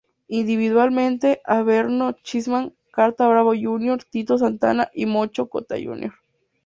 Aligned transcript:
Individualmente, 0.29 1.41
Averno, 1.45 2.13
Chessman, 2.23 2.73
Carta 2.89 3.27
Brava 3.27 3.51
Jr., 3.53 4.03
Tito 4.03 4.35
Santana 4.39 4.89
y 4.95 5.05
Mocho 5.05 5.47
Cota 5.47 5.75
Jr. 5.77 6.11